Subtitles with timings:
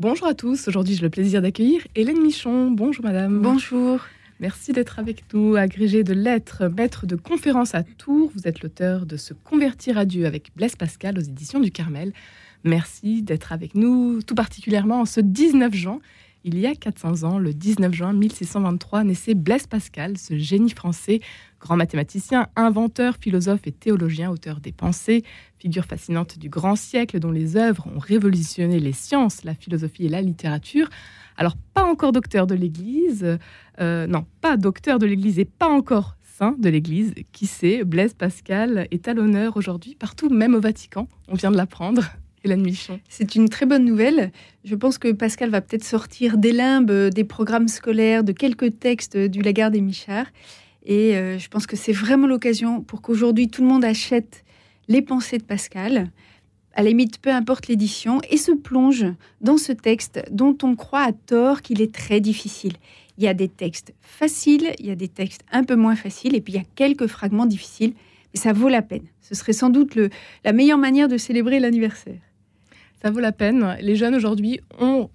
[0.00, 2.70] Bonjour à tous, aujourd'hui j'ai le plaisir d'accueillir Hélène Michon.
[2.70, 3.40] Bonjour madame.
[3.42, 3.98] Bonjour.
[4.38, 8.30] Merci d'être avec nous, agrégée de lettres, maître de conférences à Tours.
[8.32, 12.12] Vous êtes l'auteur de Se convertir à Dieu avec Blaise Pascal aux éditions du Carmel.
[12.62, 15.98] Merci d'être avec nous, tout particulièrement en ce 19 juin.
[16.44, 21.20] Il y a 400 ans, le 19 juin 1623, naissait Blaise Pascal, ce génie français,
[21.60, 25.24] grand mathématicien, inventeur, philosophe et théologien, auteur des pensées,
[25.58, 30.08] figure fascinante du grand siècle dont les œuvres ont révolutionné les sciences, la philosophie et
[30.08, 30.88] la littérature.
[31.36, 33.38] Alors, pas encore docteur de l'Église,
[33.80, 37.14] euh, non, pas docteur de l'Église et pas encore saint de l'Église.
[37.32, 41.08] Qui sait, Blaise Pascal est à l'honneur aujourd'hui partout, même au Vatican.
[41.26, 42.02] On vient de l'apprendre.
[43.08, 44.32] C'est une très bonne nouvelle.
[44.64, 49.16] Je pense que Pascal va peut-être sortir des limbes des programmes scolaires, de quelques textes
[49.16, 50.26] du Lagarde et Michard.
[50.84, 54.44] Et euh, je pense que c'est vraiment l'occasion pour qu'aujourd'hui tout le monde achète
[54.88, 56.10] les pensées de Pascal,
[56.72, 59.04] à la limite peu importe l'édition, et se plonge
[59.40, 62.72] dans ce texte dont on croit à tort qu'il est très difficile.
[63.18, 66.34] Il y a des textes faciles, il y a des textes un peu moins faciles,
[66.34, 67.92] et puis il y a quelques fragments difficiles,
[68.32, 69.06] mais ça vaut la peine.
[69.20, 69.98] Ce serait sans doute
[70.44, 72.20] la meilleure manière de célébrer l'anniversaire.
[73.02, 73.76] Ça vaut la peine.
[73.80, 75.08] Les jeunes aujourd'hui ont...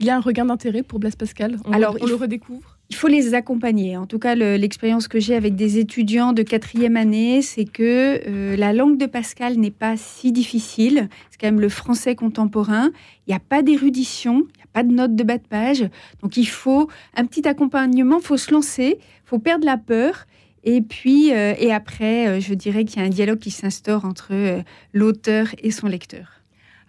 [0.00, 1.58] il y a un regain d'intérêt pour Blaise Pascal.
[1.72, 3.96] Alors, on le redécouvre il faut les accompagner.
[3.96, 8.56] En tout cas, l'expérience que j'ai avec des étudiants de quatrième année, c'est que euh,
[8.56, 11.08] la langue de Pascal n'est pas si difficile.
[11.30, 12.90] C'est quand même le français contemporain.
[13.26, 15.88] Il n'y a pas d'érudition, il n'y a pas de notes de bas de page.
[16.22, 20.26] Donc il faut un petit accompagnement, il faut se lancer, il faut perdre la peur.
[20.62, 24.04] Et puis, euh, et après, euh, je dirais qu'il y a un dialogue qui s'instaure
[24.04, 26.33] entre l'auteur et son lecteur.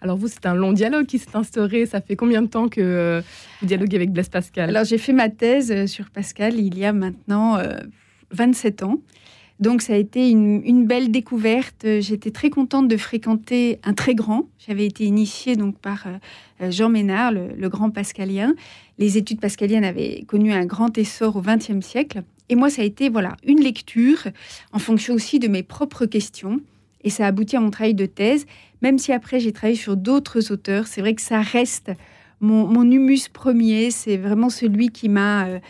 [0.06, 1.84] Alors vous, c'est un long dialogue qui s'est instauré.
[1.84, 3.22] Ça fait combien de temps que euh,
[3.60, 4.70] vous dialoguez avec Blaise Pascal?
[4.70, 7.58] Alors j'ai fait ma thèse euh, sur Pascal il y a maintenant
[8.30, 9.00] 27 euh, ans.
[9.58, 11.84] Donc ça a été une, belle découverte.
[11.98, 14.44] J'étais très contente de fréquenter un très grand.
[14.64, 16.06] J'avais été initiée donc par
[16.60, 18.54] Jean Ménard, le, grand pascalien.
[18.98, 22.22] Les études pascaliennes avaient connu un grand essor au XXe siècle.
[22.48, 24.28] Et moi, ça a été voilà une lecture
[24.72, 26.60] en fonction aussi de mes propres questions.
[27.06, 28.46] Et ça a abouti à mon travail de thèse.
[28.82, 31.92] Même si après j'ai travaillé sur d'autres auteurs, c'est vrai que ça reste
[32.40, 33.92] mon, humus premier.
[33.92, 35.60] C'est vraiment celui qui m'a euh,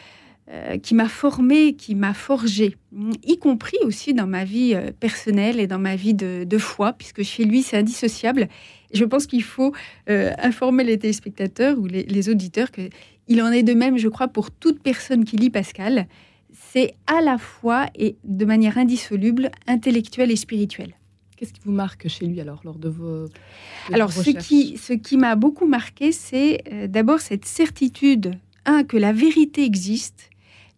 [0.49, 2.77] euh, qui m'a formé, qui m'a forgé,
[3.23, 7.23] y compris aussi dans ma vie euh, personnelle et dans ma vie de, foi, puisque
[7.23, 8.49] chez lui c'est indissociable.
[8.95, 9.75] Je pense qu'il faut
[10.09, 12.89] informer les téléspectateurs ou les, les auditeurs que
[13.29, 16.07] il en est de même, je crois, pour toute personne qui lit Pascal.
[16.51, 20.95] C'est à la fois et de manière indissoluble, intellectuelle et spirituelle.
[21.37, 23.27] Qu'est-ce qui vous marque chez lui alors lors de vos
[23.93, 28.33] Alors ce qui ce qui m'a beaucoup marqué, c'est euh, d'abord cette certitude
[28.65, 30.31] un que la vérité existe,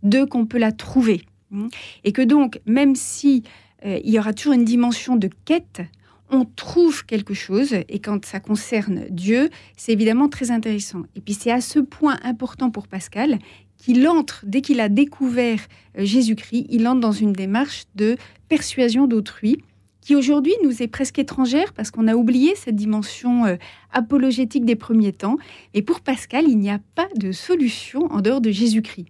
[0.03, 1.23] deux qu'on peut la trouver.
[1.55, 1.69] Hein,
[2.03, 3.45] et que donc même si
[3.85, 5.83] euh, il y aura toujours une dimension de quête,
[6.31, 11.05] on trouve quelque chose et quand ça concerne Dieu, c'est évidemment très intéressant.
[11.15, 13.39] Et puis c'est à ce point important pour Pascal
[13.77, 15.61] qu'il entre, dès qu'il a découvert
[15.97, 18.17] euh, Jésus-Christ, il entre dans une démarche de
[18.49, 19.63] persuasion d'autrui
[20.09, 23.57] qui aujourd'hui nous est presque étrangère parce qu'on a oublié cette dimension euh,
[23.93, 25.37] apologétique des premiers temps.
[25.75, 29.09] Et pour Pascal, il n'y a pas de solution en dehors de Jésus-Christ,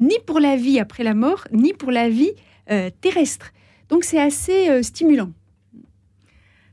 [0.00, 2.32] ni pour la vie après la mort, ni pour la vie
[2.72, 3.52] euh, terrestre.
[3.90, 5.30] Donc c'est assez euh, stimulant.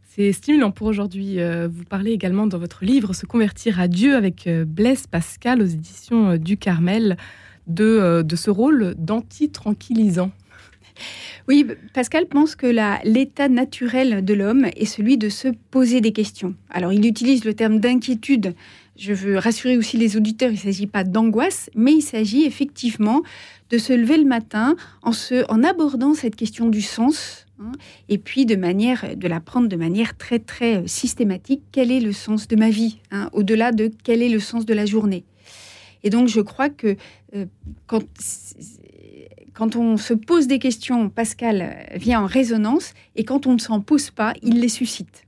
[0.10, 1.38] C'est stimulant pour aujourd'hui.
[1.70, 6.38] Vous parlez également dans votre livre Se convertir à Dieu avec Blaise Pascal aux éditions
[6.38, 7.18] du Carmel
[7.68, 10.32] de, de ce rôle d'anti-tranquillisant.
[11.48, 12.68] Oui, Pascal pense que
[13.06, 16.56] l'état naturel de l'homme est celui de se poser des questions.
[16.70, 18.54] Alors, il utilise le terme d'inquiétude.
[18.98, 23.22] Je veux rassurer aussi les auditeurs, il ne s'agit pas d'angoisse, mais il s'agit effectivement
[23.70, 27.72] de se lever le matin en, abordant cette question du sens, hein,
[28.10, 31.62] et puis de manière de la prendre de manière très très systématique.
[31.72, 34.74] Quel est le sens de ma vie, hein, au-delà de quel est le sens de
[34.74, 35.24] la journée?
[36.04, 36.96] Et donc je crois que
[37.36, 37.46] euh,
[37.86, 38.04] quand
[39.58, 43.82] quand on se pose des questions, Pascal vient en résonance, et quand on ne s'en
[43.82, 45.24] pose pas, il les suscite.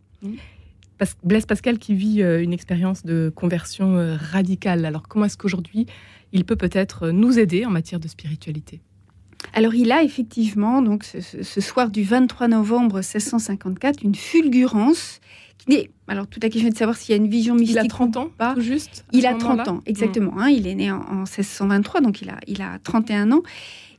[1.24, 4.86] Blaise Pascal qui vit euh, une expérience de conversion euh, radicale.
[4.86, 5.88] Alors comment est-ce qu'aujourd'hui
[6.31, 8.81] il peut peut-être nous aider en matière de spiritualité?
[9.54, 15.22] Alors il a effectivement, donc ce, soir du 23 novembre 1654, une fulgurance
[15.58, 15.90] qui n'est...
[16.08, 17.78] Alors tout à question de savoir s'il y a une vision mystique.
[17.78, 18.54] Il a 30 ans, pas.
[18.60, 20.34] juste Il a 30 ans, exactement.
[20.38, 20.50] Hein.
[20.50, 23.42] il est né en, en, 1623, donc il a, il a 31 ans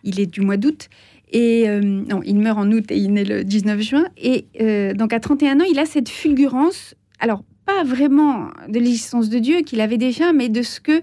[0.05, 0.89] il est du mois d'août.
[1.33, 4.05] Et euh, non, il meurt en août et il naît le 19 juin.
[4.17, 6.95] Et euh, donc à 31 ans, il a cette fulgurance.
[7.21, 11.03] Alors, pas vraiment de l'existence de Dieu qu'il avait déjà, mais de ce que,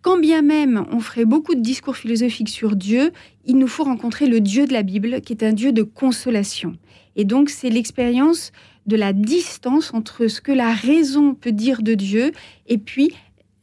[0.00, 3.12] quand bien même on ferait beaucoup de discours philosophiques sur Dieu,
[3.44, 6.76] il nous faut rencontrer le Dieu de la Bible, qui est un Dieu de consolation.
[7.16, 8.52] Et donc, c'est l'expérience
[8.86, 12.32] de la distance entre ce que la raison peut dire de Dieu
[12.66, 13.12] et puis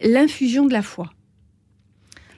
[0.02, 1.12] l'infusion de la foi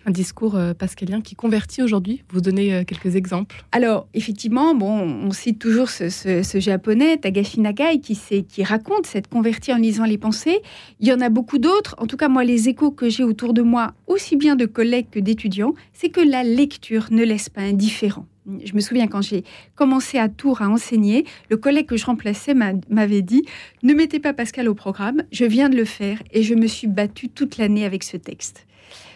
[0.06, 2.24] un discours euh, pascalien qui convertit aujourd'hui.
[2.30, 3.64] Vous donnez euh, quelques exemples.
[3.72, 9.74] Alors, effectivement, bon, on cite toujours ce, japonais, Tagashi Nagai, qui, qui raconte cette convertie
[9.74, 10.62] en lisant les pensées.
[11.00, 11.96] Il y en a beaucoup d'autres.
[11.98, 15.10] En tout cas, moi, les échos que j'ai autour de moi, aussi bien de collègues
[15.10, 18.26] que d'étudiants, c'est que la lecture ne laisse pas indifférent.
[18.64, 19.44] Je me souviens quand j'ai
[19.74, 23.44] commencé à Tours à enseigner, le collègue que je remplaçais m'avait dit
[23.82, 26.88] Ne mettez pas Pascal au programme, je viens de le faire et je me suis
[26.88, 28.68] battue toute l'année avec ce texte.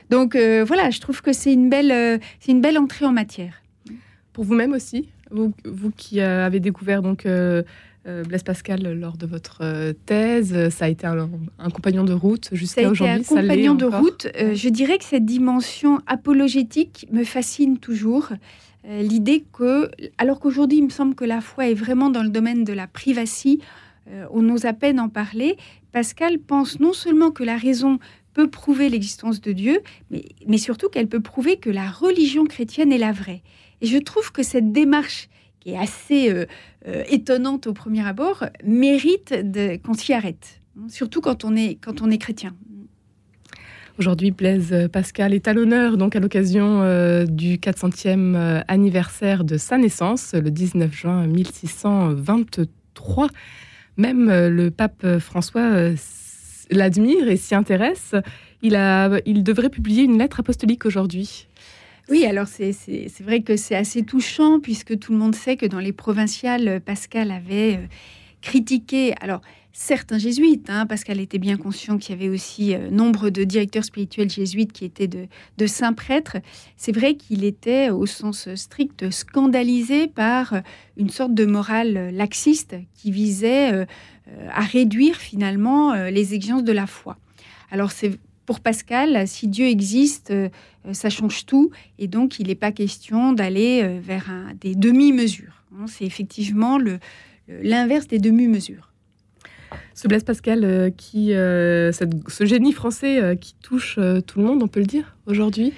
[0.10, 3.12] Donc euh, voilà, je trouve que c'est une, belle, euh, c'est une belle entrée en
[3.12, 3.62] matière.
[4.34, 7.28] Pour vous-même aussi, vous, vous qui euh, avez découvert donc
[8.06, 11.30] Blaise Pascal lors de votre thèse, ça a été un,
[11.72, 13.24] compagnon de route jusqu'à aujourd'hui.
[13.24, 14.28] Ça a été un compagnon de route.
[14.36, 18.30] je dirais que cette dimension apologétique me fascine toujours.
[18.88, 22.64] L'idée que, alors qu'aujourd'hui il me semble que la foi est vraiment dans le domaine
[22.64, 23.60] de la privacy,
[24.32, 25.58] on n'ose à peine en parler.
[25.92, 28.00] Pascal pense non seulement que la raison
[28.34, 29.82] peut prouver l'existence de Dieu,
[30.12, 33.42] mais, surtout qu'elle peut prouver que la religion chrétienne est la vraie.
[33.82, 35.30] Et je trouve que cette démarche,
[35.60, 36.46] qui est assez euh,
[36.88, 39.34] euh, étonnante au premier abord, mérite
[39.84, 41.78] qu'on s'y arrête, hein, surtout quand on est,
[42.18, 42.56] chrétien.
[43.98, 49.78] Aujourd'hui, Blaise Pascal est à l'honneur donc à l'occasion euh, du 400e anniversaire de sa
[49.78, 53.28] naissance, le 19 juin 1623.
[53.98, 55.94] Même le pape François
[56.70, 58.16] l'admire et s'y intéresse,
[58.62, 61.48] il, a, il devrait publier une lettre apostolique aujourd'hui.
[62.10, 62.74] Oui, alors c'est
[63.22, 67.30] vrai que c'est assez touchant puisque tout le monde sait que dans les provinciales, Pascal
[67.32, 67.88] avait euh,
[68.42, 69.42] critiqué, alors
[69.82, 73.86] certains jésuites, hein, Pascal était bien conscient qu'il y avait aussi euh, nombre de directeurs
[73.86, 76.38] spirituels jésuites qui étaient de, saints prêtres.
[76.76, 80.62] C'est vrai qu'il était au sens strict scandalisé par
[80.98, 83.86] une sorte de morale laxiste qui visait
[84.38, 87.18] euh, à réduire finalement euh, les exigences de la foi.
[87.72, 90.50] Alors c'est pour Pascal, si Dieu existe, euh,
[90.92, 94.30] ça change tout, et donc il n'est pas question d'aller vers
[94.60, 95.64] des demi-mesures.
[95.76, 95.86] Hein.
[95.88, 96.80] C'est effectivement
[97.48, 98.89] l'inverse des demi-mesures.
[99.94, 104.86] Ce Blaise Pascal, qui, ce génie français qui touche tout le monde, on peut le
[104.86, 105.74] dire aujourd'hui,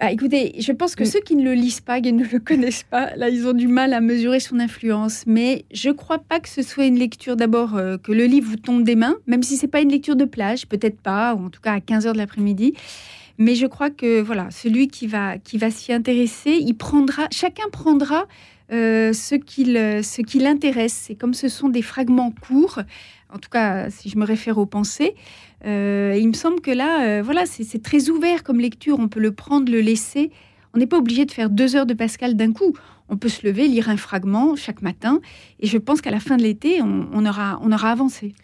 [0.00, 2.82] bah, écoutez, je pense que ceux qui ne le lisent pas, qui ne le connaissent
[2.82, 5.24] pas, là, ils ont du mal à mesurer son influence.
[5.26, 8.48] Mais je ne crois pas que ce soit une lecture d'abord euh, que le livre
[8.50, 11.46] vous tombe des mains, même si c'est pas une lecture de plage, peut-être pas, ou
[11.46, 12.74] en tout cas à 15 h de l'après-midi.
[13.38, 17.68] Mais je crois que voilà, celui qui va, qui va s'y intéresser, il prendra, chacun
[17.72, 18.26] prendra
[18.72, 19.64] euh, ce qui
[20.38, 21.10] l'intéresse.
[21.10, 22.80] Et comme ce sont des fragments courts,
[23.32, 25.14] en tout cas si je me réfère aux pensées,
[25.66, 28.98] euh, il me semble que là, euh, voilà, c'est très ouvert comme lecture.
[28.98, 30.30] On peut le prendre, le laisser.
[30.74, 32.74] On n'est pas obligé de faire deux heures de Pascal d'un coup.
[33.08, 35.20] On peut se lever, lire un fragment chaque matin.
[35.60, 38.34] Et je pense qu'à la fin de l'été, on, aura, on aura avancé.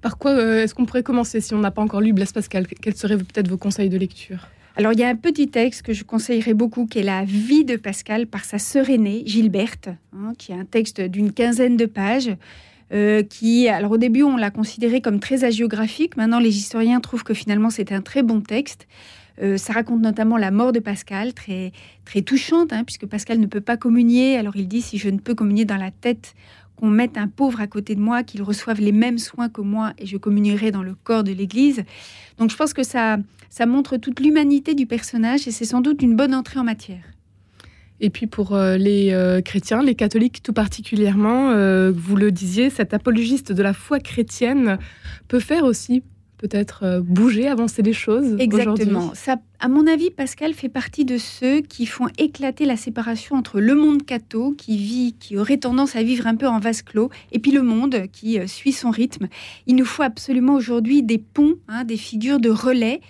[0.00, 2.66] Par quoi euh, est-ce qu'on pourrait commencer si on n'a pas encore lu Blaise Pascal?
[2.66, 4.48] Quels seraient peut-être vos conseils de lecture?
[4.76, 7.64] Alors, il y a un petit texte que je conseillerais beaucoup, qui est La vie
[7.64, 11.86] de Pascal par sa sœur aînée, Gilberte, hein, qui est un texte d'une quinzaine de
[11.86, 12.30] pages.
[12.92, 16.16] Euh, qui, alors au début, on l'a considéré comme très hagiographique.
[16.16, 18.88] Maintenant, les historiens trouvent que finalement, c'est un très bon texte.
[19.42, 21.72] Euh, ça raconte notamment la mort de Pascal, très,
[22.04, 24.36] très touchante, hein, puisque Pascal ne peut pas communier.
[24.36, 26.34] Alors il dit, si je ne peux communier dans la tête,
[26.80, 29.92] qu'on mette un pauvre à côté de moi, qu'il reçoive les mêmes soins que moi,
[29.98, 31.84] et je communierai dans le corps de l'Église.
[32.38, 33.18] Donc je pense que ça,
[33.50, 37.04] ça montre toute l'humanité du personnage, et c'est sans doute une bonne entrée en matière.
[38.00, 42.70] Et puis pour euh, les euh, chrétiens, les catholiques tout particulièrement, euh, vous le disiez,
[42.70, 44.78] cet apologiste de la foi chrétienne
[45.28, 46.02] peut faire aussi
[46.40, 48.36] peut-être bouger, avancer les choses.
[48.38, 49.12] Exactement.
[49.14, 53.60] Ça, à mon avis, Pascal fait partie de ceux qui font éclater la séparation entre
[53.60, 57.10] le monde catho, qui vit, qui aurait tendance à vivre un peu en vase clos,
[57.32, 59.28] et puis le monde qui suit son rythme.
[59.66, 63.00] Il nous faut absolument aujourd'hui des ponts, hein, des figures de relais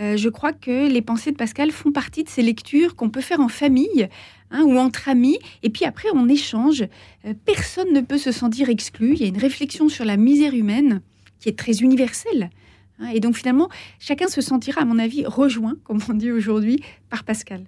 [0.00, 3.20] euh, je crois que les pensées de Pascal font partie de ces lectures qu'on peut
[3.20, 4.08] faire en famille
[4.50, 6.84] hein, ou entre amis, et puis après on échange.
[7.26, 9.14] Euh, personne ne peut se sentir exclu.
[9.14, 11.02] Il y a une réflexion sur la misère humaine
[11.38, 12.50] qui est très universelle.
[13.12, 17.24] Et donc finalement, chacun se sentira, à mon avis, rejoint, comme on dit aujourd'hui, par
[17.24, 17.64] Pascal.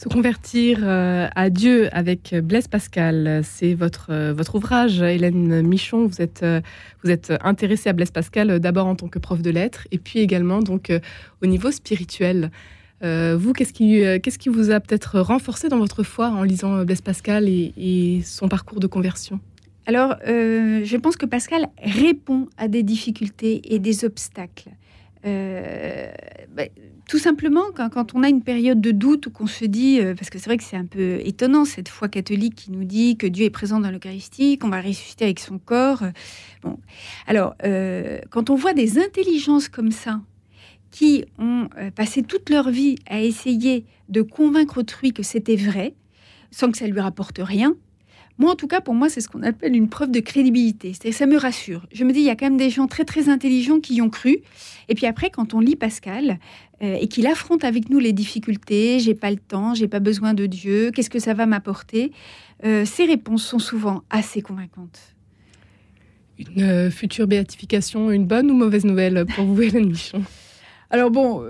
[0.00, 6.06] Se convertir euh, à Dieu avec Blaise Pascal, c'est votre, euh, votre ouvrage, Hélène Michon.
[6.06, 6.62] Vous êtes, euh,
[7.04, 10.20] vous êtes intéressée à Blaise Pascal d'abord en tant que prof de lettres et puis
[10.20, 10.90] également donc
[11.42, 12.50] au niveau spirituel.
[13.02, 17.02] vous, qu'est-ce qui, qu'est-ce qui vous a peut-être renforcé dans votre foi en lisant Blaise
[17.02, 19.38] Pascal et, son parcours de conversion?
[19.90, 24.70] Alors, je pense que Pascal répond à des difficultés et des obstacles.
[25.24, 26.62] bah,
[27.08, 30.38] tout simplement, quand, on a une période de doute ou qu'on se dit, parce que
[30.38, 33.46] c'est vrai que c'est un peu étonnant cette foi catholique qui nous dit que Dieu
[33.46, 36.04] est présent dans l'Eucharistie, qu'on va ressusciter avec son corps.
[36.62, 36.78] bon,
[37.26, 37.56] alors
[38.30, 40.20] quand on voit des intelligences comme ça
[40.92, 45.94] qui ont passé toute leur vie à essayer de convaincre autrui que c'était vrai,
[46.52, 47.74] sans que ça lui rapporte rien,
[48.38, 50.92] moi, en tout cas, pour moi, c'est ce qu'on appelle une preuve de crédibilité.
[51.00, 51.86] C'est ça me rassure.
[51.92, 54.02] Je me dis, il y a quand même des gens très très intelligents qui y
[54.02, 54.38] ont cru.
[54.88, 56.38] Et puis après, quand on lit Pascal
[56.82, 60.32] euh, et qu'il affronte avec nous les difficultés, j'ai pas le temps, j'ai pas besoin
[60.32, 62.12] de Dieu, qu'est-ce que ça va m'apporter?
[62.64, 65.14] Euh, Ces réponses sont souvent assez convaincantes.
[66.38, 70.22] Une euh, future béatification, une bonne ou mauvaise nouvelle pour vous, Hélène Michon?
[70.92, 71.44] Alors bon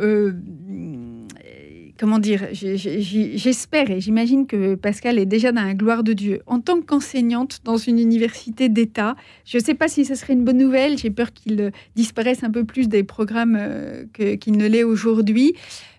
[2.01, 6.41] comment dire, j'espère et j'imagine que Pascal est déjà dans la gloire de Dieu.
[6.47, 10.43] En tant qu'enseignante dans une université d'État, je ne sais pas si ce serait une
[10.43, 10.97] bonne nouvelle.
[10.97, 15.53] J'ai peur qu'il disparaisse un peu plus des programmes euh, qu'il ne l'est aujourd'hui.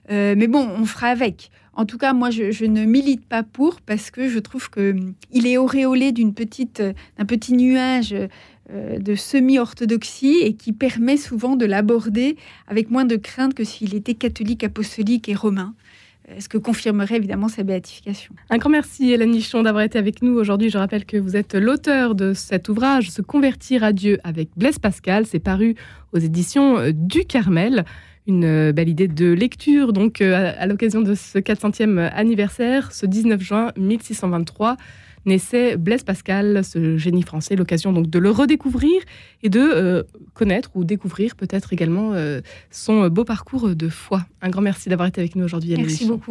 [0.10, 1.52] Euh, mais bon, on fera avec.
[1.74, 5.46] En tout cas, moi, je, ne milite pas pour parce que je trouve qu'il hum,
[5.46, 8.16] est auréolé d'un petit nuage
[8.72, 13.94] euh, de semi-orthodoxie et qui permet souvent de l'aborder avec moins de crainte que s'il
[13.94, 15.76] était catholique, apostolique et romain
[16.40, 18.34] ce que confirmerait évidemment sa béatification.
[18.50, 20.70] Un grand merci Hélène Nichon d'avoir été avec nous aujourd'hui.
[20.70, 24.80] Je rappelle que vous êtes l'auteur de cet ouvrage Se convertir à Dieu avec Blaise
[24.80, 25.26] Pascal.
[25.26, 25.76] C'est paru
[26.14, 27.86] aux éditions euh, du Carmel.
[28.28, 33.06] Une euh, belle idée de lecture donc euh, à l'occasion de ce 400e anniversaire, ce
[33.06, 34.78] 19 juin 1623
[35.26, 39.02] naissait Blaise Pascal, ce génie français, l'occasion donc de le redécouvrir
[39.44, 42.14] et de connaître ou découvrir peut-être également
[42.70, 44.26] son beau parcours de foi.
[44.42, 45.76] Un grand merci d'avoir été avec nous aujourd'hui.
[45.76, 46.30] Merci beaucoup.